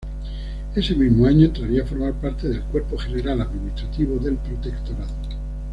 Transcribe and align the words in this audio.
Ese 0.73 0.95
mismo 0.95 1.27
año 1.27 1.45
entraría 1.45 1.83
a 1.83 1.85
formar 1.85 2.13
parte 2.13 2.49
del 2.49 2.63
Cuerpo 2.63 2.97
General 2.97 3.39
Administrativo 3.39 4.17
del 4.17 4.35
Protectorado. 4.37 5.13